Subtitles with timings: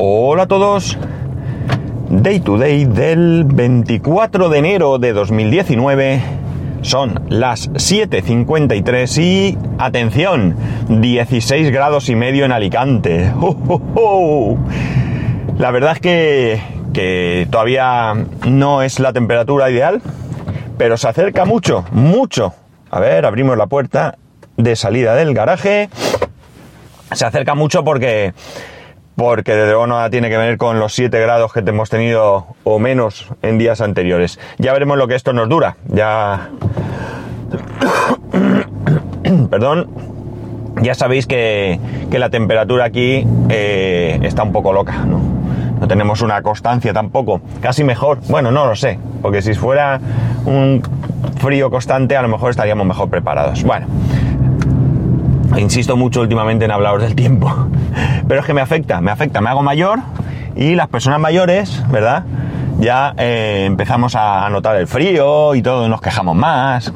[0.00, 0.96] Hola a todos.
[2.08, 6.22] Day to day del 24 de enero de 2019.
[6.82, 10.54] Son las 7.53 y atención,
[10.88, 13.32] 16 grados y medio en Alicante.
[13.40, 14.58] ¡Oh, oh, oh!
[15.58, 16.60] La verdad es que,
[16.94, 18.14] que todavía
[18.48, 20.00] no es la temperatura ideal,
[20.76, 22.54] pero se acerca mucho, mucho.
[22.92, 24.16] A ver, abrimos la puerta
[24.56, 25.90] de salida del garaje.
[27.10, 28.32] Se acerca mucho porque
[29.18, 32.78] porque desde luego nada tiene que ver con los 7 grados que hemos tenido o
[32.78, 34.38] menos en días anteriores.
[34.58, 35.76] Ya veremos lo que esto nos dura.
[35.88, 36.50] Ya.
[39.50, 39.88] Perdón.
[40.82, 41.80] Ya sabéis que,
[42.12, 45.20] que la temperatura aquí eh, está un poco loca, ¿no?
[45.80, 47.40] No tenemos una constancia tampoco.
[47.60, 48.20] Casi mejor.
[48.28, 49.00] Bueno, no lo sé.
[49.20, 50.00] Porque si fuera
[50.44, 50.80] un
[51.40, 53.64] frío constante, a lo mejor estaríamos mejor preparados.
[53.64, 53.88] Bueno.
[55.56, 57.52] Insisto mucho últimamente en hablaros del tiempo.
[58.28, 60.00] Pero es que me afecta, me afecta, me hago mayor
[60.54, 62.24] y las personas mayores, ¿verdad?
[62.78, 66.92] Ya eh, empezamos a notar el frío y todo, nos quejamos más.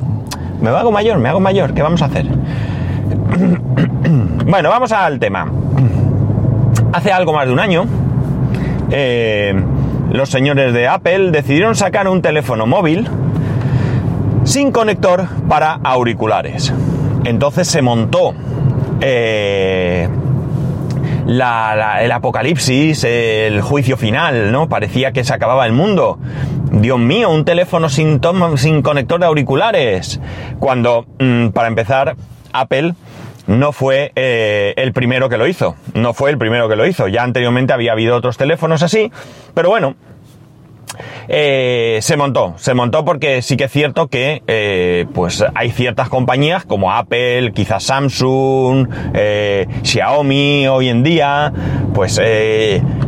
[0.61, 2.27] Me hago mayor, me hago mayor, ¿qué vamos a hacer?
[4.47, 5.51] bueno, vamos al tema.
[6.93, 7.87] Hace algo más de un año,
[8.91, 9.61] eh,
[10.13, 13.09] los señores de Apple decidieron sacar un teléfono móvil
[14.45, 16.73] sin conector para auriculares.
[17.25, 18.35] Entonces se montó
[19.01, 20.09] eh,
[21.27, 24.69] el apocalipsis, el juicio final, ¿no?
[24.69, 26.19] Parecía que se acababa el mundo.
[26.73, 28.21] Dios mío, un teléfono sin,
[28.57, 30.21] sin conector de auriculares.
[30.59, 32.17] Cuando, mm, para empezar,
[32.53, 32.95] Apple
[33.47, 35.77] no fue eh, el primero que lo hizo.
[35.95, 37.09] No fue el primero que lo hizo.
[37.09, 39.13] Ya anteriormente había habido otros teléfonos así.
[39.55, 39.95] Pero bueno,
[41.29, 46.09] eh, se montó, se montó porque sí que es cierto que eh, pues hay ciertas
[46.09, 51.53] compañías como Apple, quizás Samsung, eh, Xiaomi hoy en día,
[51.95, 52.21] pues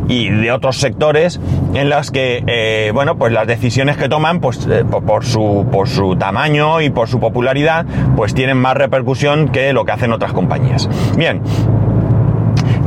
[0.07, 1.39] y de otros sectores
[1.73, 4.67] en las que bueno pues las decisiones que toman pues
[5.05, 9.85] por su por su tamaño y por su popularidad pues tienen más repercusión que lo
[9.85, 10.89] que hacen otras compañías.
[11.17, 11.41] Bien.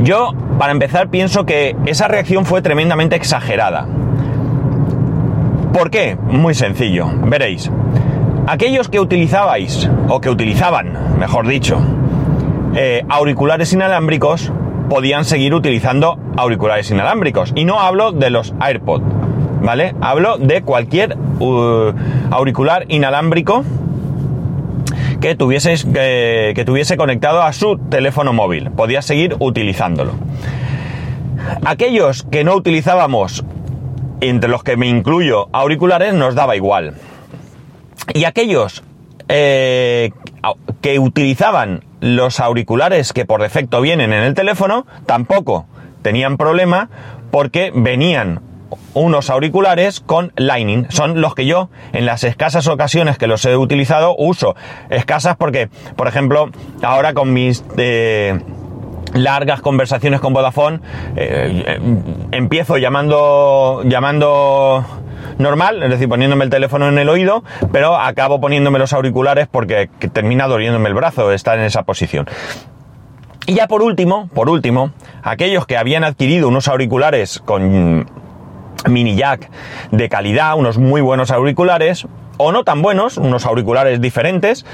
[0.01, 3.85] Yo, para empezar, pienso que esa reacción fue tremendamente exagerada.
[5.73, 6.17] ¿Por qué?
[6.21, 7.71] Muy sencillo, veréis.
[8.47, 11.79] Aquellos que utilizabais, o que utilizaban, mejor dicho,
[12.75, 14.51] eh, auriculares inalámbricos,
[14.89, 17.53] podían seguir utilizando auriculares inalámbricos.
[17.55, 19.05] Y no hablo de los AirPods,
[19.61, 19.93] ¿vale?
[20.01, 21.93] Hablo de cualquier uh,
[22.31, 23.63] auricular inalámbrico
[25.21, 28.71] que, tuvieseis, que tuviese conectado a su teléfono móvil.
[28.71, 30.13] Podía seguir utilizándolo.
[31.63, 33.43] Aquellos que no utilizábamos
[34.21, 36.95] entre los que me incluyo auriculares, nos daba igual.
[38.13, 38.83] Y aquellos
[39.27, 40.11] eh,
[40.81, 45.65] que utilizaban los auriculares que por defecto vienen en el teléfono, tampoco
[46.01, 46.89] tenían problema
[47.31, 48.41] porque venían
[48.93, 50.87] unos auriculares con Lightning.
[50.89, 54.55] Son los que yo, en las escasas ocasiones que los he utilizado, uso.
[54.89, 56.49] Escasas porque, por ejemplo,
[56.81, 57.63] ahora con mis...
[57.77, 58.39] Eh,
[59.13, 60.79] largas conversaciones con Vodafone,
[61.15, 61.79] eh, eh,
[62.31, 64.85] empiezo llamando, llamando
[65.37, 69.89] normal, es decir, poniéndome el teléfono en el oído, pero acabo poniéndome los auriculares porque
[70.11, 72.27] termina doliéndome el brazo estar en esa posición.
[73.45, 74.91] Y ya por último, por último,
[75.23, 78.05] aquellos que habían adquirido unos auriculares con
[78.87, 79.49] mini jack
[79.91, 84.65] de calidad, unos muy buenos auriculares, o no tan buenos, unos auriculares diferentes,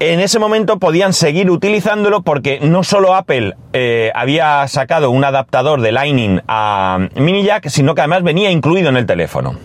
[0.00, 5.82] en ese momento podían seguir utilizándolo porque no solo Apple eh, había sacado un adaptador
[5.82, 9.56] de Lightning a mini jack, sino que además venía incluido en el teléfono.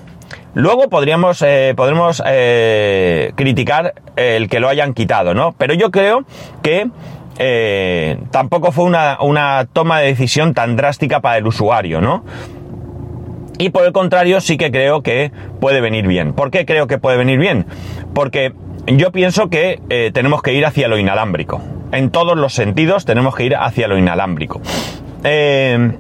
[0.53, 5.53] Luego podríamos, eh, podremos eh, criticar el que lo hayan quitado, ¿no?
[5.57, 6.25] Pero yo creo
[6.61, 6.89] que
[8.31, 12.23] tampoco fue una, una toma de decisión tan drástica para el usuario, ¿no?
[13.57, 15.31] Y por el contrario, sí que creo que
[15.61, 16.33] puede venir bien.
[16.33, 17.65] ¿Por qué creo que puede venir bien?
[18.13, 18.53] Porque
[18.87, 21.61] yo pienso que eh, tenemos que ir hacia lo inalámbrico.
[21.91, 24.61] En todos los sentidos tenemos que ir hacia lo inalámbrico.
[25.23, 25.93] Eh,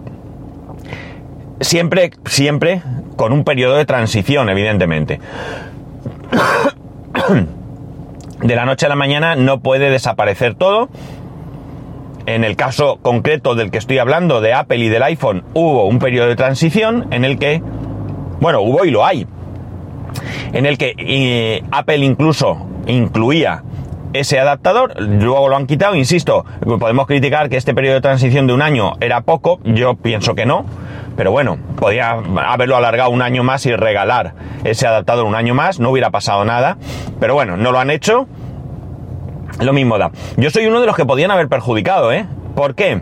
[1.61, 2.81] siempre, siempre
[3.15, 5.19] con un periodo de transición, evidentemente.
[8.41, 10.89] De la noche a la mañana no puede desaparecer todo.
[12.25, 15.99] En el caso concreto del que estoy hablando, de Apple y del iPhone, hubo un
[15.99, 17.61] periodo de transición en el que,
[18.41, 19.25] bueno, hubo y lo hay,
[20.53, 23.63] en el que eh, Apple incluso incluía
[24.13, 26.45] ese adaptador, luego lo han quitado, insisto,
[26.79, 30.45] podemos criticar que este periodo de transición de un año era poco, yo pienso que
[30.45, 30.65] no,
[31.17, 34.33] pero bueno, podía haberlo alargado un año más y regalar
[34.63, 36.77] ese adaptador un año más, no hubiera pasado nada,
[37.19, 38.27] pero bueno, no lo han hecho,
[39.59, 40.11] lo mismo da.
[40.37, 42.25] Yo soy uno de los que podían haber perjudicado, ¿eh?
[42.55, 43.01] ¿Por qué?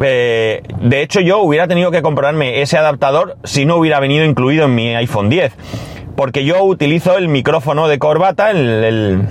[0.00, 4.64] Eh, de hecho, yo hubiera tenido que comprarme ese adaptador si no hubiera venido incluido
[4.66, 5.52] en mi iPhone 10.
[6.16, 9.26] Porque yo utilizo el micrófono de corbata, el,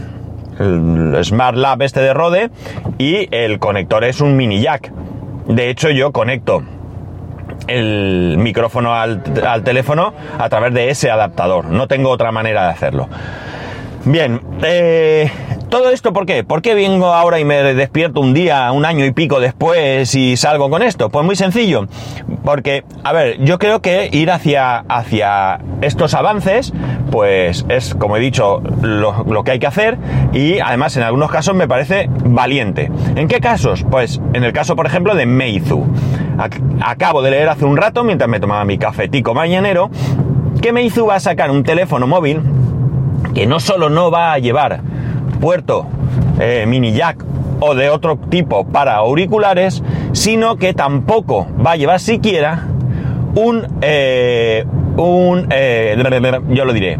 [1.24, 2.50] Smart Lab este de Rode,
[2.98, 4.92] y el conector es un mini jack.
[5.48, 6.64] De hecho, yo conecto
[7.68, 9.24] el micrófono al,
[9.64, 11.66] teléfono a través de ese adaptador.
[11.66, 13.08] No tengo otra manera de hacerlo.
[14.06, 15.32] Bien, eh,
[15.74, 16.44] todo esto ¿por qué?
[16.44, 20.38] ¿Por qué vengo ahora y me despierto un día, un año y pico después y
[20.38, 21.10] salgo con esto?
[21.10, 21.88] Pues muy sencillo,
[22.46, 26.72] porque, a ver, yo creo que ir hacia, hacia estos avances,
[27.10, 29.98] pues es, como he dicho, lo, lo que hay que hacer
[30.32, 32.92] y además en algunos casos me parece valiente.
[33.16, 33.84] ¿En qué casos?
[33.90, 35.88] Pues en el caso, por ejemplo, de Meizu.
[36.82, 39.90] Acabo de leer hace un rato, mientras me tomaba mi cafetico mañanero,
[40.62, 42.42] que Meizu va a sacar un teléfono móvil
[43.34, 44.82] que no solo no va a llevar
[45.44, 45.86] puerto
[46.40, 47.22] eh, mini jack
[47.60, 52.66] o de otro tipo para auriculares, sino que tampoco va a llevar siquiera
[53.36, 55.98] un, eh, un eh,
[56.48, 56.98] yo lo diré,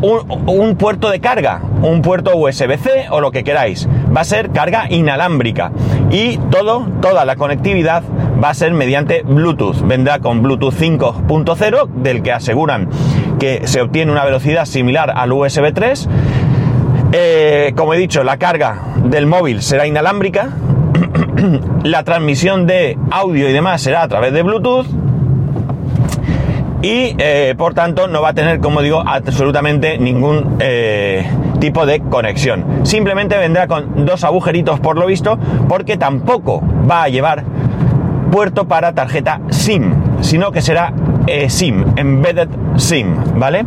[0.00, 3.86] un, un, puerto de carga, un puerto USB-C o lo que queráis.
[4.16, 5.70] Va a ser carga inalámbrica
[6.10, 8.02] y todo, toda la conectividad
[8.42, 9.86] va a ser mediante Bluetooth.
[9.86, 12.88] Vendrá con Bluetooth 5.0 del que aseguran
[13.38, 16.08] que se obtiene una velocidad similar al USB 3.
[17.12, 20.50] Eh, como he dicho, la carga del móvil será inalámbrica.
[21.84, 24.86] la transmisión de audio y demás será a través de Bluetooth.
[26.82, 31.28] Y eh, por tanto no va a tener, como digo, absolutamente ningún eh,
[31.58, 32.64] tipo de conexión.
[32.84, 37.44] Simplemente vendrá con dos agujeritos por lo visto, porque tampoco va a llevar
[38.30, 40.94] puerto para tarjeta SIM, sino que será
[41.48, 43.66] SIM, Embedded SIM, ¿vale?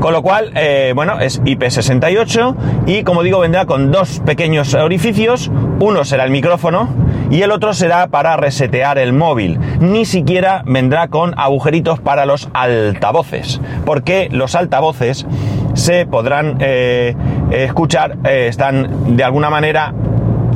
[0.00, 2.54] Con lo cual, eh, bueno, es IP68
[2.86, 5.50] y como digo, vendrá con dos pequeños orificios.
[5.80, 6.88] Uno será el micrófono
[7.30, 9.58] y el otro será para resetear el móvil.
[9.80, 15.26] Ni siquiera vendrá con agujeritos para los altavoces, porque los altavoces
[15.74, 17.14] se podrán eh,
[17.50, 19.92] escuchar, están de alguna manera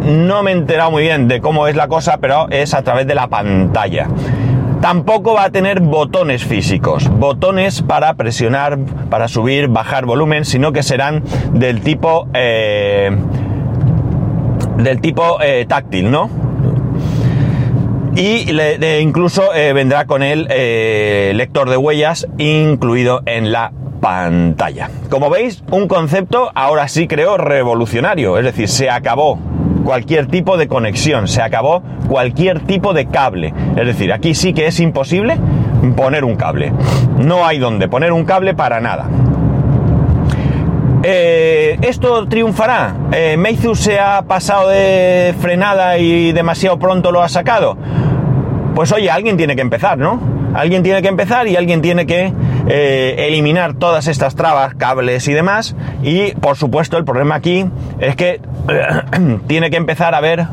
[0.04, 3.06] no me he enterado muy bien de cómo es la cosa, pero es a través
[3.06, 4.08] de la pantalla.
[4.82, 10.82] Tampoco va a tener botones físicos, botones para presionar, para subir, bajar volumen, sino que
[10.82, 13.16] serán del tipo eh,
[14.78, 16.28] del tipo eh, táctil, ¿no?
[18.16, 18.50] Y
[19.00, 20.48] incluso eh, vendrá con el
[21.36, 23.72] lector de huellas incluido en la
[24.02, 24.90] pantalla.
[25.08, 29.38] Como veis, un concepto ahora sí creo revolucionario, es decir, se acabó
[29.84, 33.54] cualquier tipo de conexión, se acabó cualquier tipo de cable.
[33.76, 35.38] Es decir, aquí sí que es imposible
[35.96, 36.72] poner un cable.
[37.16, 39.06] No hay donde poner un cable para nada.
[41.04, 42.94] Eh, ¿Esto triunfará?
[43.12, 47.76] Eh, ¿Meizu se ha pasado de frenada y demasiado pronto lo ha sacado?
[48.74, 50.41] Pues oye, alguien tiene que empezar, ¿no?
[50.54, 52.32] Alguien tiene que empezar y alguien tiene que
[52.68, 55.74] eh, eliminar todas estas trabas, cables y demás.
[56.02, 57.66] Y por supuesto el problema aquí
[57.98, 58.40] es que
[59.46, 60.46] tiene que empezar a haber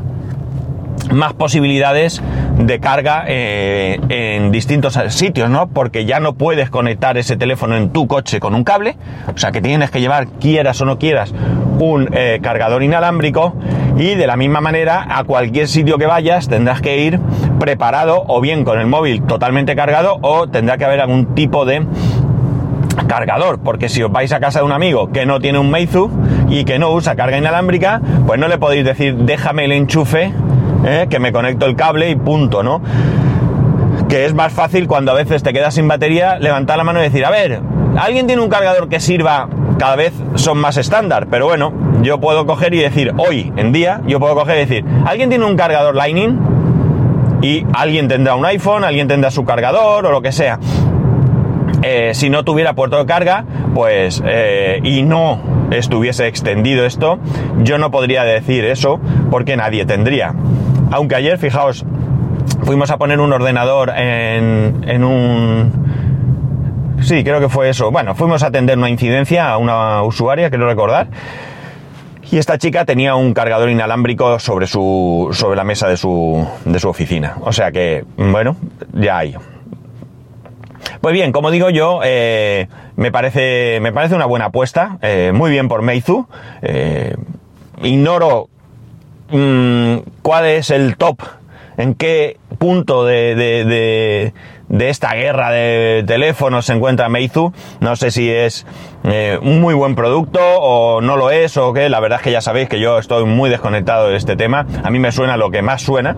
[1.11, 2.21] más posibilidades
[2.57, 5.69] de carga eh, en distintos sitios, ¿no?
[5.69, 8.95] Porque ya no puedes conectar ese teléfono en tu coche con un cable,
[9.33, 11.33] o sea que tienes que llevar, quieras o no quieras,
[11.79, 13.55] un eh, cargador inalámbrico
[13.99, 17.19] y de la misma manera a cualquier sitio que vayas tendrás que ir
[17.59, 21.85] preparado o bien con el móvil totalmente cargado o tendrá que haber algún tipo de
[23.07, 26.09] cargador, porque si os vais a casa de un amigo que no tiene un Meizu
[26.47, 30.31] y que no usa carga inalámbrica, pues no le podéis decir déjame el enchufe,
[30.85, 32.81] eh, que me conecto el cable y punto, ¿no?
[34.07, 37.03] Que es más fácil cuando a veces te quedas sin batería, levantar la mano y
[37.03, 37.59] decir, a ver,
[37.97, 39.49] ¿alguien tiene un cargador que sirva?
[39.77, 44.01] Cada vez son más estándar, pero bueno, yo puedo coger y decir, hoy en día,
[44.07, 46.39] yo puedo coger y decir, ¿alguien tiene un cargador Lightning?
[47.41, 50.59] Y alguien tendrá un iPhone, alguien tendrá su cargador o lo que sea.
[51.81, 55.39] Eh, si no tuviera puerto de carga, pues eh, y no
[55.71, 57.19] estuviese extendido esto,
[57.63, 58.99] yo no podría decir eso
[59.31, 60.33] porque nadie tendría.
[60.91, 61.85] Aunque ayer, fijaos,
[62.63, 65.71] fuimos a poner un ordenador en, en un...
[67.01, 67.91] Sí, creo que fue eso.
[67.91, 71.07] Bueno, fuimos a atender una incidencia a una usuaria, quiero recordar.
[72.31, 75.29] Y esta chica tenía un cargador inalámbrico sobre su.
[75.33, 76.47] sobre la mesa de su.
[76.65, 77.37] de su oficina.
[77.41, 78.55] O sea que, bueno,
[78.93, 79.35] ya hay.
[81.01, 85.49] Pues bien, como digo yo, eh, me, parece, me parece una buena apuesta, eh, muy
[85.49, 86.27] bien por Meizu.
[86.61, 87.15] Eh,
[87.81, 88.49] ignoro
[89.29, 91.21] mm, cuál es el top
[91.77, 94.33] en qué punto de, de, de,
[94.69, 97.51] de esta guerra de teléfonos se encuentra Meizu.
[97.79, 98.65] No sé si es
[99.03, 101.89] eh, un muy buen producto o no lo es o qué.
[101.89, 104.65] La verdad es que ya sabéis que yo estoy muy desconectado de este tema.
[104.83, 106.15] A mí me suena lo que más suena.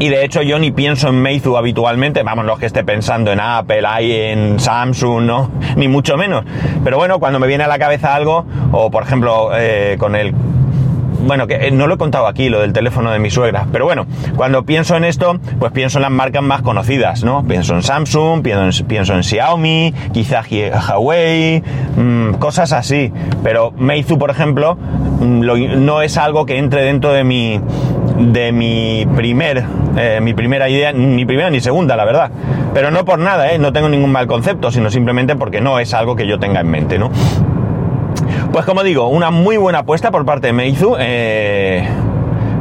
[0.00, 3.30] Y de hecho yo ni pienso en Meizu habitualmente, vamos, no es que esté pensando
[3.30, 6.44] en Apple, hay en Samsung, no, ni mucho menos.
[6.82, 10.34] Pero bueno, cuando me viene a la cabeza algo, o por ejemplo eh, con el
[11.26, 13.84] bueno, que eh, no lo he contado aquí, lo del teléfono de mi suegra, pero
[13.84, 17.44] bueno, cuando pienso en esto, pues pienso en las marcas más conocidas, ¿no?
[17.44, 21.62] Pienso en Samsung, pienso en, Xiaomi, quizá Huawei,
[21.96, 23.12] mmm, cosas así,
[23.42, 27.60] pero Meizu, por ejemplo, mm, no es algo que entre dentro de mi
[28.16, 29.64] de mi primer
[29.96, 32.30] eh, mi primera idea, ni primera ni segunda, la verdad.
[32.72, 33.58] Pero no por nada, ¿eh?
[33.58, 36.70] no tengo ningún mal concepto, sino simplemente porque no es algo que yo tenga en
[36.70, 37.10] mente, ¿no?
[38.52, 40.96] Pues como digo, una muy buena apuesta por parte de Meizu.
[40.98, 41.86] Eh,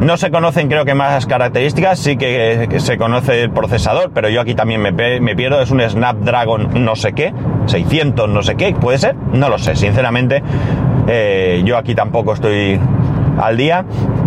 [0.02, 4.42] no se conocen creo que más características, sí que, se conoce el procesador, pero yo
[4.42, 7.34] aquí también me, me, pierdo, es un Snapdragon no sé qué,
[7.68, 10.44] 600 no sé qué, puede ser, no lo sé, sinceramente,
[11.08, 12.80] eh, yo aquí tampoco estoy
[13.42, 13.86] al día.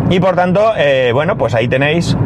[0.08, 2.16] Y por tanto, eh, bueno, pues ahí tenéis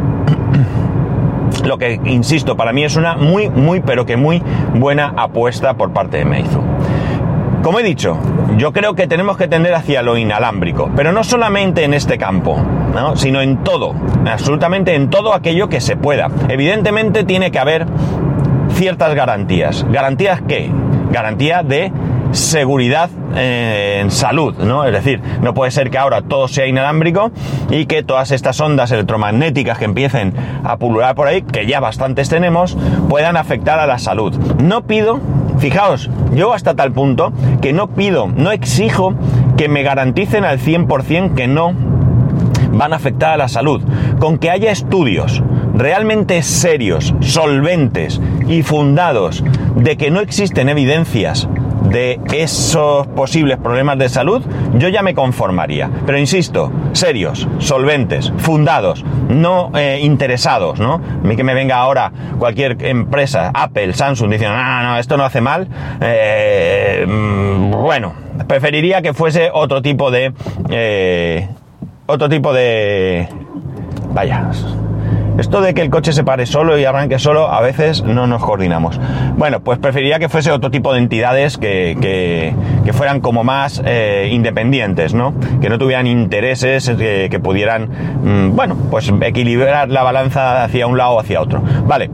[1.65, 4.43] lo que, insisto, para mí es una muy, muy, pero que muy
[4.75, 6.70] buena apuesta por parte de Meizu.
[7.63, 8.17] Como he dicho,
[8.57, 12.57] yo creo que tenemos que tender hacia lo inalámbrico, pero no solamente en este campo,
[12.95, 13.17] ¿no?
[13.17, 13.95] sino en todo,
[14.27, 16.29] absolutamente en todo aquello que se pueda.
[16.49, 17.87] Evidentemente tiene que haber
[18.73, 19.85] ciertas garantías.
[19.91, 20.71] ¿Garantías qué?
[21.13, 21.93] Garantía de
[22.33, 24.85] seguridad eh, en salud, ¿no?
[24.85, 27.31] Es decir, no puede ser que ahora todo sea inalámbrico
[27.71, 30.33] y que todas estas ondas electromagnéticas que empiecen
[30.65, 34.35] a pulular por ahí, que ya bastantes tenemos, puedan afectar a la salud.
[34.63, 35.21] No pido
[35.61, 39.15] Fijaos, yo hasta tal punto que no pido, no exijo
[39.59, 41.75] que me garanticen al 100% que no
[42.73, 43.83] van a afectar a la salud.
[44.19, 45.43] Con que haya estudios
[45.75, 49.45] realmente serios, solventes y fundados
[49.77, 51.47] de que no existen evidencias
[51.91, 54.43] de esos posibles problemas de salud,
[54.75, 55.91] yo ya me conformaría.
[56.07, 61.01] Pero insisto, serios, solventes, fundados, no eh, interesados, ¿no?
[61.37, 65.69] Que me venga ahora cualquier empresa, Apple, Samsung, diciendo, no, no, esto no hace mal.
[66.01, 68.15] Eh, bueno,
[68.47, 70.33] preferiría que fuese otro tipo de...
[70.69, 71.49] Eh,
[72.07, 73.29] otro tipo de...
[74.13, 74.51] Vaya,
[75.41, 78.45] esto de que el coche se pare solo y arranque solo, a veces no nos
[78.45, 79.01] coordinamos.
[79.37, 84.29] Bueno, pues preferiría que fuese otro tipo de entidades que, que, fueran como más eh,
[84.33, 85.33] independientes, ¿no?
[85.61, 87.89] Que no tuvieran intereses que, que pudieran,
[88.23, 91.63] mmm, bueno, pues equilibrar la balanza hacia un lado o hacia otro.
[91.87, 92.11] Vale.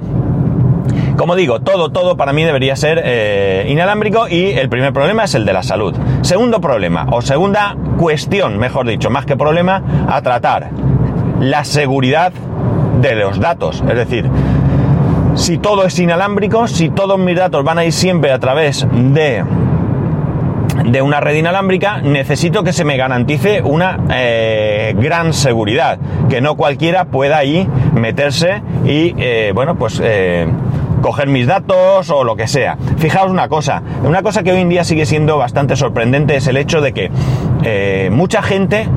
[1.16, 5.35] Como digo, todo, todo para mí debería ser eh, inalámbrico y el primer problema es
[5.35, 5.97] el de la salud.
[6.21, 10.71] Segundo problema, o segunda cuestión, mejor dicho, más que problema, a tratar.
[11.40, 12.33] La seguridad
[13.00, 13.82] de los datos.
[13.88, 14.28] Es decir,
[15.34, 19.44] si todo es inalámbrico, si todos mis datos van a ir siempre a través de
[20.84, 25.98] de una red inalámbrica, necesito que se me garantice una eh, gran seguridad,
[26.28, 30.46] que no cualquiera pueda ahí meterse y, eh, bueno, pues eh,
[31.02, 32.76] coger mis datos o lo que sea.
[32.98, 36.56] Fijaos una cosa, una cosa que hoy en día sigue siendo bastante sorprendente es el
[36.56, 38.88] hecho de que mucha gente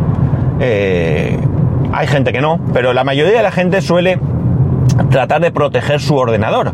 [1.91, 4.19] hay gente que no, pero la mayoría de la gente suele
[5.09, 6.71] tratar de proteger su ordenador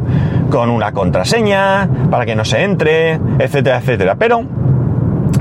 [0.50, 4.15] con una contraseña para que no se entre, etcétera, etcétera.
[4.15, 4.43] Pero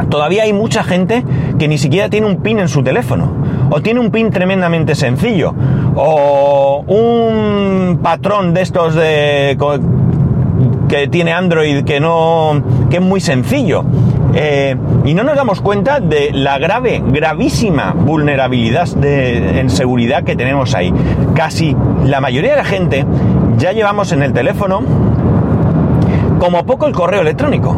[0.09, 1.25] todavía hay mucha gente
[1.59, 3.31] que ni siquiera tiene un pin en su teléfono
[3.71, 5.55] o tiene un pin tremendamente sencillo
[5.97, 9.57] o un patrón de estos de
[10.89, 13.85] que tiene Android que no que es muy sencillo
[14.37, 20.35] eh, y no nos damos cuenta de la grave, gravísima vulnerabilidad de, en seguridad que
[20.35, 20.93] tenemos ahí.
[21.35, 23.07] Casi la mayoría de la gente
[23.59, 24.83] ya llevamos en el teléfono
[26.41, 27.77] como poco el correo electrónico.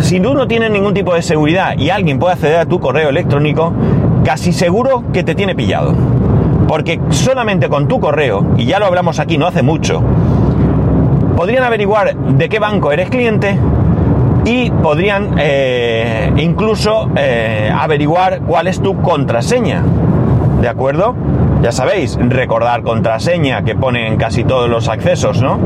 [0.00, 3.08] Si tú no tienes ningún tipo de seguridad y alguien puede acceder a tu correo
[3.08, 3.72] electrónico,
[4.24, 5.94] casi seguro que te tiene pillado.
[6.68, 10.02] Porque solamente con tu correo, y ya lo hablamos aquí no hace mucho,
[11.36, 13.58] podrían averiguar de qué banco eres cliente,
[14.44, 19.82] y podrían eh, incluso eh, averiguar cuál es tu contraseña.
[20.60, 21.14] ¿De acuerdo?
[21.62, 25.58] Ya sabéis, recordar contraseña que pone en casi todos los accesos, ¿no?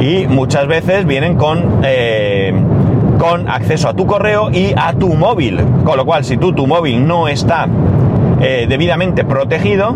[0.00, 2.52] Y muchas veces vienen con, eh,
[3.18, 5.60] con acceso a tu correo y a tu móvil.
[5.84, 7.68] Con lo cual, si tú tu móvil no está
[8.40, 9.94] debidamente protegido,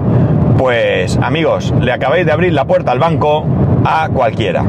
[0.56, 3.44] pues amigos, le acabáis de abrir la puerta al banco
[3.84, 4.64] a cualquiera.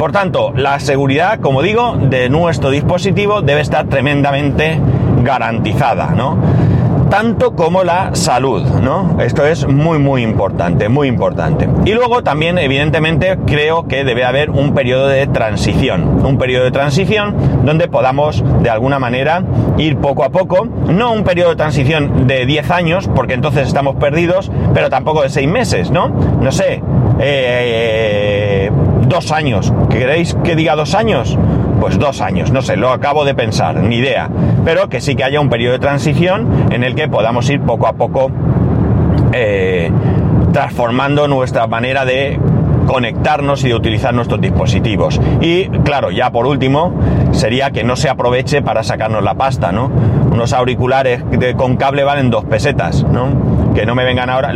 [0.00, 4.80] Por tanto, la seguridad, como digo, de nuestro dispositivo debe estar tremendamente
[5.22, 6.38] garantizada, ¿no?
[7.10, 9.20] tanto como la salud, ¿no?
[9.20, 11.68] Esto es muy, muy importante, muy importante.
[11.84, 16.70] Y luego también, evidentemente, creo que debe haber un periodo de transición, un periodo de
[16.70, 19.42] transición donde podamos, de alguna manera,
[19.76, 23.96] ir poco a poco, no un periodo de transición de 10 años, porque entonces estamos
[23.96, 26.08] perdidos, pero tampoco de 6 meses, ¿no?
[26.08, 26.80] No sé,
[27.18, 28.70] eh,
[29.10, 29.74] dos años.
[29.90, 31.36] ¿Queréis que diga dos años?
[31.80, 34.30] Pues dos años, no sé, lo acabo de pensar, ni idea.
[34.64, 37.86] Pero que sí que haya un periodo de transición en el que podamos ir poco
[37.86, 38.30] a poco
[39.32, 39.90] eh,
[40.52, 42.38] transformando nuestra manera de
[42.86, 45.20] conectarnos y de utilizar nuestros dispositivos.
[45.40, 46.92] Y claro, ya por último,
[47.32, 49.90] sería que no se aproveche para sacarnos la pasta, ¿no?
[50.32, 51.22] Unos auriculares
[51.56, 53.49] con cable valen dos pesetas, ¿no?
[53.74, 54.52] Que no me vengan ahora,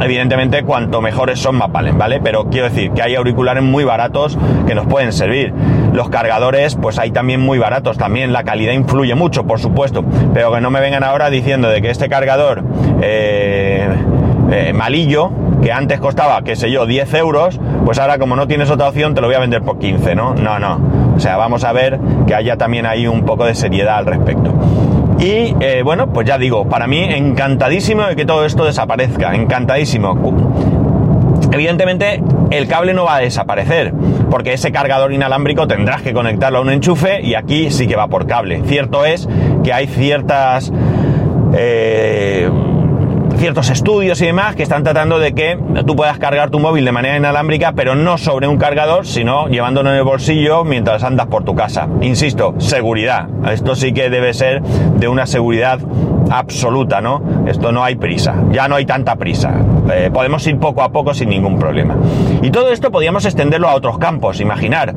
[0.00, 2.20] evidentemente cuanto mejores son más valen, ¿vale?
[2.22, 5.52] Pero quiero decir que hay auriculares muy baratos que nos pueden servir.
[5.92, 10.52] Los cargadores, pues hay también muy baratos, también la calidad influye mucho, por supuesto, pero
[10.52, 12.64] que no me vengan ahora diciendo de que este cargador
[13.02, 13.88] eh,
[14.50, 15.30] eh, malillo,
[15.62, 19.14] que antes costaba, qué sé yo, 10 euros, pues ahora como no tienes otra opción
[19.14, 20.34] te lo voy a vender por 15, ¿no?
[20.34, 20.80] No, no.
[21.16, 24.52] O sea, vamos a ver que haya también ahí un poco de seriedad al respecto.
[25.18, 30.14] Y eh, bueno, pues ya digo, para mí encantadísimo de que todo esto desaparezca, encantadísimo.
[31.52, 33.92] Evidentemente el cable no va a desaparecer,
[34.30, 38.08] porque ese cargador inalámbrico tendrás que conectarlo a un enchufe y aquí sí que va
[38.08, 38.62] por cable.
[38.66, 39.28] Cierto es
[39.64, 40.72] que hay ciertas...
[41.54, 42.50] Eh,
[43.36, 46.92] ciertos estudios y demás que están tratando de que tú puedas cargar tu móvil de
[46.92, 51.44] manera inalámbrica, pero no sobre un cargador, sino llevándolo en el bolsillo mientras andas por
[51.44, 51.88] tu casa.
[52.00, 53.28] Insisto, seguridad.
[53.50, 55.80] Esto sí que debe ser de una seguridad
[56.30, 57.22] absoluta, ¿no?
[57.46, 59.54] Esto no hay prisa, ya no hay tanta prisa.
[59.92, 61.96] Eh, podemos ir poco a poco sin ningún problema.
[62.42, 64.94] Y todo esto podríamos extenderlo a otros campos, imaginar.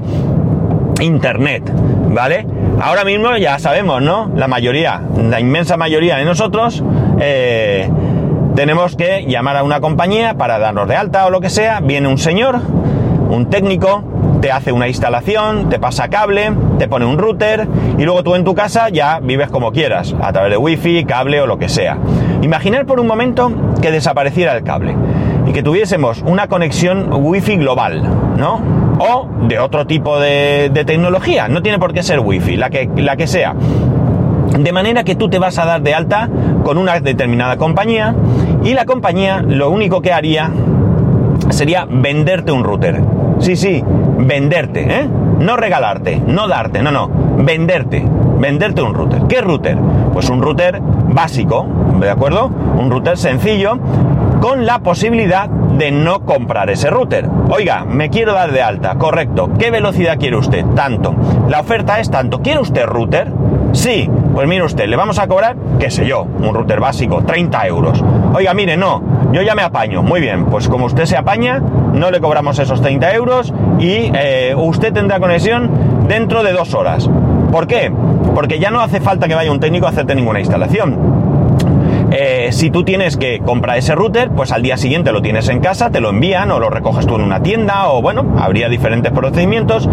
[1.01, 1.71] Internet,
[2.09, 2.45] ¿vale?
[2.81, 4.31] Ahora mismo ya sabemos, ¿no?
[4.35, 6.83] La mayoría, la inmensa mayoría de nosotros,
[7.19, 7.89] eh,
[8.59, 12.09] tenemos que llamar a una compañía para darnos de alta o lo que sea, viene
[12.09, 12.59] un señor,
[13.29, 14.03] un técnico,
[14.41, 17.65] te hace una instalación, te pasa cable, te pone un router
[17.97, 21.39] y luego tú en tu casa ya vives como quieras, a través de wifi, cable
[21.39, 21.99] o lo que sea.
[22.41, 23.49] Imaginar por un momento
[23.81, 24.93] que desapareciera el cable
[25.47, 28.03] y que tuviésemos una conexión wifi global,
[28.35, 28.61] ¿no?
[28.99, 33.15] O de otro tipo de, tecnología, no tiene por qué ser wifi, la que, la
[33.15, 33.55] que sea.
[34.57, 36.27] De manera que tú te vas a dar de alta
[36.63, 38.15] con una determinada compañía
[38.63, 40.51] y la compañía lo único que haría
[41.49, 43.01] sería venderte un router.
[43.39, 43.83] Sí, sí,
[44.17, 45.09] venderte, ¿eh?
[45.39, 48.05] No regalarte, no darte, no, no, venderte,
[48.39, 49.21] venderte un router.
[49.27, 49.77] ¿Qué router?
[50.11, 51.65] Pues un router básico,
[51.99, 52.47] ¿de acuerdo?
[52.77, 53.79] Un router sencillo
[54.41, 57.27] con la posibilidad de no comprar ese router.
[57.49, 59.49] Oiga, me quiero dar de alta, correcto.
[59.57, 60.65] ¿Qué velocidad quiere usted?
[60.75, 61.15] Tanto.
[61.47, 62.41] La oferta es tanto.
[62.41, 63.31] ¿Quiere usted router?
[63.71, 67.67] Sí, pues mire usted, le vamos a cobrar, qué sé yo, un router básico, 30
[67.67, 68.03] euros.
[68.33, 70.01] Oiga, mire, no, yo ya me apaño.
[70.01, 74.53] Muy bien, pues como usted se apaña, no le cobramos esos 30 euros y eh,
[74.55, 75.69] usted tendrá conexión
[76.07, 77.09] dentro de dos horas.
[77.51, 77.91] ¿Por qué?
[78.35, 81.19] Porque ya no hace falta que vaya un técnico a hacerte ninguna instalación.
[82.11, 85.59] Eh, si tú tienes que comprar ese router, pues al día siguiente lo tienes en
[85.59, 89.11] casa, te lo envían o lo recoges tú en una tienda o bueno, habría diferentes
[89.11, 89.87] procedimientos.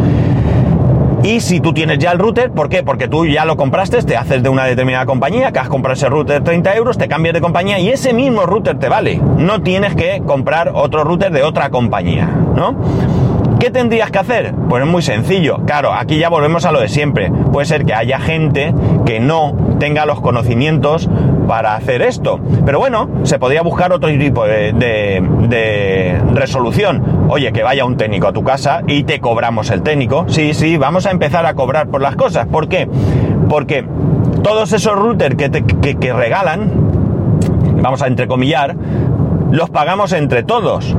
[1.26, 2.84] Y si tú tienes ya el router, ¿por qué?
[2.84, 6.08] Porque tú ya lo compraste, te haces de una determinada compañía, que has comprado ese
[6.08, 9.20] router 30 euros, te cambias de compañía y ese mismo router te vale.
[9.36, 12.76] No tienes que comprar otro router de otra compañía, ¿no?
[13.58, 14.54] ¿Qué tendrías que hacer?
[14.68, 15.58] Pues es muy sencillo.
[15.64, 17.30] Claro, aquí ya volvemos a lo de siempre.
[17.52, 18.74] Puede ser que haya gente
[19.06, 21.08] que no tenga los conocimientos
[21.48, 22.38] para hacer esto.
[22.64, 27.26] Pero bueno, se podría buscar otro tipo de, de, resolución.
[27.28, 30.26] Oye, que vaya un técnico a tu casa y te cobramos el técnico.
[30.28, 32.46] Sí, sí, vamos a empezar a cobrar por las cosas.
[32.46, 32.88] ¿Por qué?
[33.48, 33.86] Porque
[34.42, 36.70] todos esos routers que, que, que regalan,
[37.80, 38.76] vamos a entrecomillar,
[39.50, 40.94] los pagamos entre todos,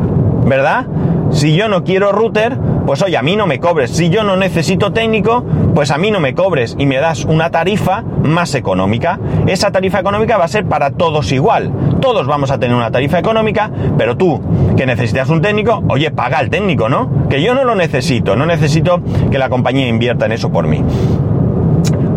[0.46, 0.88] ¿verdad?
[1.32, 3.92] Si yo no quiero router, pues oye, a mí no me cobres.
[3.92, 5.44] Si yo no necesito técnico,
[5.76, 9.20] pues a mí no me cobres y me das una tarifa más económica.
[9.46, 11.72] Esa tarifa económica va a ser para todos igual.
[12.02, 14.42] Todos vamos a tener una tarifa económica, pero tú
[14.78, 17.28] que necesitas un técnico, oye, paga al técnico, ¿no?
[17.30, 20.84] Que yo no lo necesito, no necesito que la compañía invierta en eso por mí.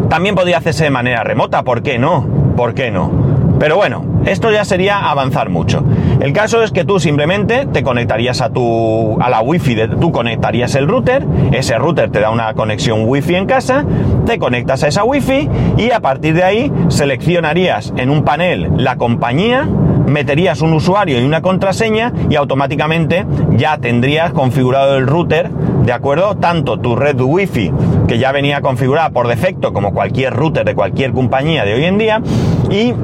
[0.09, 2.27] También podría hacerse de manera remota, ¿por qué no?
[2.57, 3.20] ¿Por qué no?
[3.61, 5.85] Pero bueno, esto ya sería avanzar mucho.
[6.21, 10.11] El caso es que tú simplemente te conectarías a tu a la wifi, de, tú
[10.13, 13.85] conectarías el router, ese router te da una conexión wifi en casa,
[14.25, 15.47] te conectas a esa wifi
[15.77, 19.69] y a partir de ahí seleccionarías en un panel la compañía,
[20.07, 23.27] meterías un usuario y una contraseña y automáticamente
[23.59, 26.35] ya tendrías configurado el router, ¿de acuerdo?
[26.39, 27.71] Tanto tu red wifi
[28.09, 31.99] que ya venía configurada por defecto como cualquier router de cualquier compañía de hoy en
[31.99, 32.23] día
[32.71, 32.95] y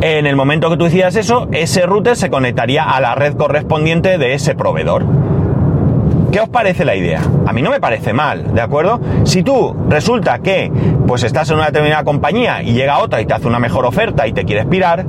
[0.00, 4.18] En el momento que tú hicieras eso, ese router se conectaría a la red correspondiente
[4.18, 5.04] de ese proveedor.
[6.32, 7.20] ¿Qué os parece la idea?
[7.46, 9.00] A mí no me parece mal, ¿de acuerdo?
[9.24, 10.70] Si tú resulta que
[11.06, 14.28] pues estás en una determinada compañía y llega otra y te hace una mejor oferta
[14.28, 15.04] y te quieres pirar,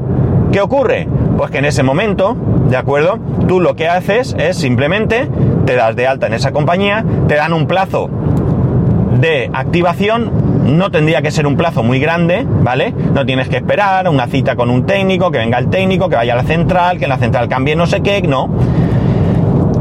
[0.51, 1.07] ¿qué ocurre?
[1.37, 2.35] Pues que en ese momento,
[2.69, 3.19] ¿de acuerdo?
[3.47, 5.29] Tú lo que haces es simplemente
[5.65, 8.09] te das de alta en esa compañía, te dan un plazo
[9.19, 10.31] de activación,
[10.77, 12.93] no tendría que ser un plazo muy grande, ¿vale?
[13.13, 16.33] No tienes que esperar una cita con un técnico, que venga el técnico, que vaya
[16.33, 18.49] a la central, que en la central cambie no sé qué, no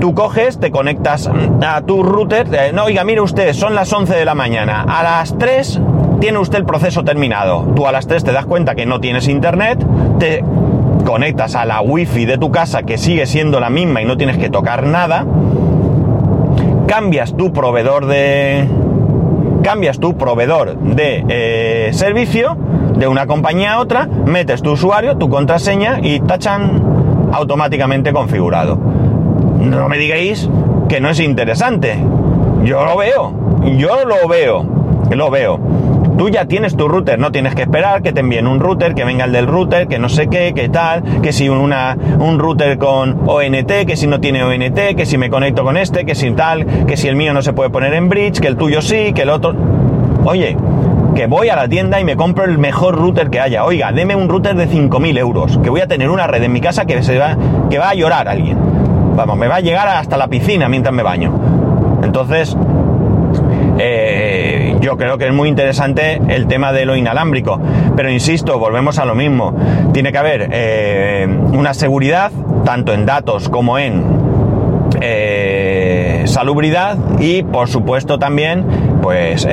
[0.01, 1.31] Tú coges, te conectas
[1.63, 5.37] a tu router, no, oiga, mire usted, son las 11 de la mañana, a las
[5.37, 5.79] 3
[6.21, 7.67] tiene usted el proceso terminado.
[7.77, 9.79] Tú a las 3 te das cuenta que no tienes internet,
[10.19, 10.43] te
[11.05, 14.39] conectas a la wifi de tu casa que sigue siendo la misma y no tienes
[14.39, 15.27] que tocar nada,
[16.87, 18.67] cambias tu proveedor de...
[19.63, 22.57] cambias tu proveedor de eh, servicio
[22.97, 28.79] de una compañía a otra, metes tu usuario, tu contraseña y tachan automáticamente configurado
[29.61, 30.49] no me digáis
[30.89, 31.99] que no es interesante.
[32.65, 33.33] Yo lo veo,
[33.77, 34.67] yo lo veo,
[35.11, 35.61] lo veo.
[36.21, 39.07] Tú ya tienes tu router, no tienes que esperar que te envíen un router, que
[39.07, 43.27] venga el del router, que no sé qué, que tal, que si un router con
[43.27, 46.67] ONT, que si no tiene ONT, que si me conecto con este, que si tal,
[46.87, 49.23] que si el mío no se puede poner en bridge, que el tuyo sí, que
[49.23, 49.55] el otro...
[50.27, 50.59] Oye,
[51.15, 53.65] que voy a la tienda y me compro el mejor router que haya.
[53.65, 56.61] Oiga, deme un router de 5.000 euros, que voy a tener una red en mi
[56.61, 57.39] casa que, se va,
[57.71, 58.59] que va a llorar alguien.
[59.17, 61.33] Vamos, me va a llegar hasta la piscina mientras me baño.
[62.03, 62.55] Entonces,
[63.83, 67.59] eh, yo creo que es muy interesante el tema de lo inalámbrico.
[67.97, 69.55] Pero insisto, volvemos a lo mismo.
[69.93, 72.31] Tiene que haber eh, una seguridad,
[72.65, 74.05] tanto en datos como en
[75.01, 78.67] eh, salubridad y, por supuesto, también,
[79.01, 79.47] pues,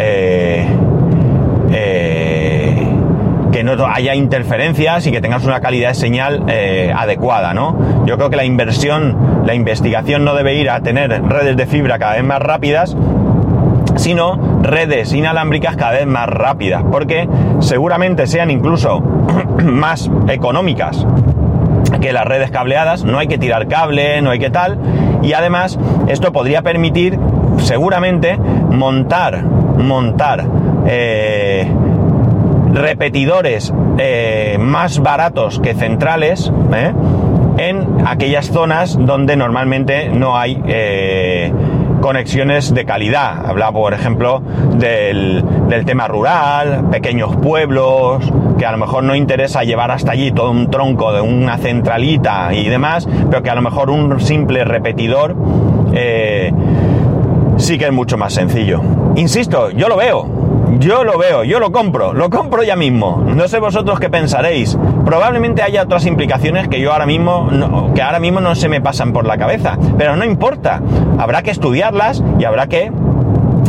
[3.51, 8.05] que no haya interferencias y que tengas una calidad de señal eh, adecuada, ¿no?
[8.05, 11.97] Yo creo que la inversión, la investigación no debe ir a tener redes de fibra
[11.97, 12.95] cada vez más rápidas,
[13.97, 17.27] sino redes inalámbricas cada vez más rápidas, porque
[17.59, 18.99] seguramente sean incluso
[19.63, 21.05] más económicas
[22.01, 24.77] que las redes cableadas, no hay que tirar cable, no hay que tal,
[25.23, 27.17] y además esto podría permitir
[27.59, 30.45] seguramente montar, montar
[30.85, 31.67] eh,
[32.73, 36.93] repetidores eh, más baratos que centrales ¿eh?
[37.57, 40.61] en aquellas zonas donde normalmente no hay
[42.01, 43.45] conexiones de calidad.
[43.45, 44.41] Habla, por ejemplo,
[44.75, 50.31] del, del, tema rural, pequeños pueblos, que a lo mejor no interesa llevar hasta allí
[50.31, 54.63] todo un tronco de una centralita y demás, pero que a lo mejor un simple
[54.63, 55.35] repetidor
[57.57, 58.81] sí que es mucho más sencillo.
[59.15, 60.36] Insisto, yo lo veo,
[60.79, 63.23] yo lo veo, yo lo compro, lo compro ya mismo.
[63.25, 64.77] No sé vosotros qué pensaréis.
[65.05, 68.81] Probablemente haya otras implicaciones que yo ahora mismo no, que ahora mismo no se me
[68.81, 70.81] pasan por la cabeza, pero no importa.
[71.17, 72.91] Habrá que estudiarlas y habrá que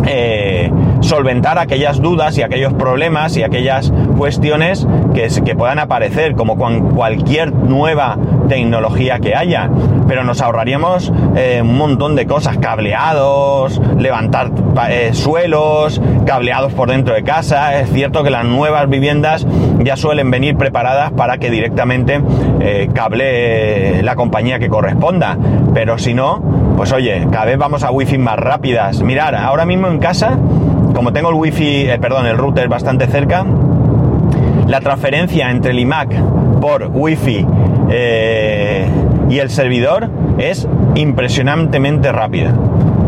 [0.07, 6.57] eh, solventar aquellas dudas y aquellos problemas y aquellas cuestiones que, que puedan aparecer, como
[6.57, 8.17] con cualquier nueva
[8.49, 9.71] tecnología que haya.
[10.09, 14.51] Pero nos ahorraríamos eh, un montón de cosas, cableados, levantar
[14.89, 17.79] eh, suelos, cableados por dentro de casa.
[17.79, 19.47] Es cierto que las nuevas viviendas
[19.81, 22.21] ya suelen venir preparadas para que directamente
[22.61, 25.37] eh, cable la compañía que corresponda.
[25.75, 26.43] Pero si no,
[26.77, 29.03] pues oye, cada vez vamos a wifi más rápidas.
[29.03, 30.39] Mirar, ahora mismo en casa,
[30.95, 33.45] como tengo el wifi, perdón, el router bastante cerca,
[34.67, 36.15] la transferencia entre el iMac
[36.61, 37.47] por wifi
[37.91, 38.87] eh,
[39.31, 42.53] y el servidor es impresionantemente rápida.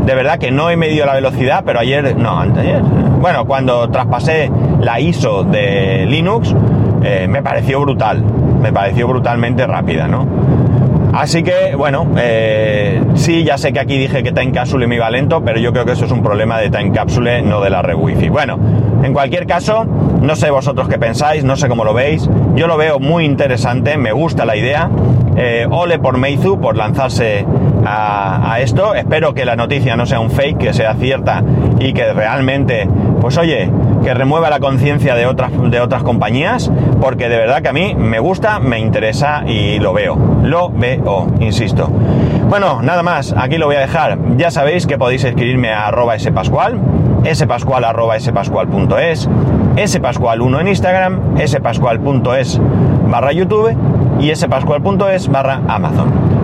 [0.07, 2.83] De verdad que no he medido la velocidad, pero ayer, no, ayer,
[3.21, 6.55] bueno, cuando traspasé la ISO de Linux,
[7.03, 8.25] eh, me pareció brutal,
[8.61, 10.27] me pareció brutalmente rápida, ¿no?
[11.13, 15.11] Así que, bueno, eh, sí, ya sé que aquí dije que Time Capsule me iba
[15.11, 17.83] lento, pero yo creo que eso es un problema de Time Capsule, no de la
[17.83, 18.29] red Wi-Fi.
[18.29, 18.59] Bueno,
[19.03, 22.29] en cualquier caso, no sé vosotros qué pensáis, no sé cómo lo veis.
[22.55, 24.89] Yo lo veo muy interesante, me gusta la idea.
[25.37, 27.47] Eh, ole por Meizu por lanzarse
[27.85, 28.95] a, esto.
[28.95, 31.43] Espero que la noticia no sea un fake, que sea cierta
[31.79, 32.89] y que realmente,
[33.21, 33.71] pues oye,
[34.03, 37.95] que remueva la conciencia de otras, de otras compañías, porque de verdad que a mí
[37.95, 40.17] me gusta, me interesa y lo veo.
[40.43, 41.91] Lo veo, insisto.
[42.49, 44.19] Bueno, nada más, aquí lo voy a dejar.
[44.37, 46.81] Ya sabéis que podéis escribirme a arroba spascual,
[47.33, 49.29] spascual arroba spascual.es,
[49.77, 52.61] spascual1 en Instagram, spascual.es
[53.09, 53.77] barra YouTube
[54.21, 56.30] y spascual.es barra Amazon.